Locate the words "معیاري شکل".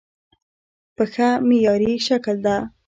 1.47-2.37